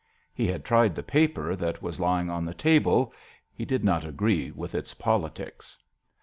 [0.33, 3.13] He had tried the paper that was lying on the table.
[3.53, 5.77] He did not agree with its politics.